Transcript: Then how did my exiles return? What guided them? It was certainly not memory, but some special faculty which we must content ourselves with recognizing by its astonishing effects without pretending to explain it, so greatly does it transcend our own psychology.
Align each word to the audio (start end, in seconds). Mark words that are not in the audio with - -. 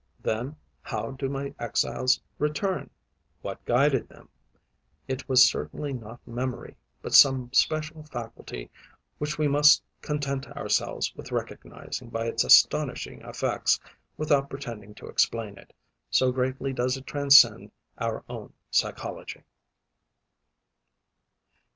Then 0.23 0.55
how 0.81 1.11
did 1.11 1.29
my 1.29 1.53
exiles 1.59 2.19
return? 2.39 2.89
What 3.43 3.63
guided 3.65 4.09
them? 4.09 4.29
It 5.07 5.29
was 5.29 5.47
certainly 5.47 5.93
not 5.93 6.27
memory, 6.27 6.75
but 7.03 7.13
some 7.13 7.53
special 7.53 8.01
faculty 8.05 8.71
which 9.19 9.37
we 9.37 9.47
must 9.47 9.83
content 10.01 10.47
ourselves 10.57 11.13
with 11.15 11.31
recognizing 11.31 12.09
by 12.09 12.25
its 12.25 12.43
astonishing 12.43 13.21
effects 13.21 13.79
without 14.17 14.49
pretending 14.49 14.95
to 14.95 15.05
explain 15.05 15.55
it, 15.59 15.71
so 16.09 16.31
greatly 16.31 16.73
does 16.73 16.97
it 16.97 17.05
transcend 17.05 17.69
our 17.99 18.23
own 18.27 18.53
psychology. 18.71 19.43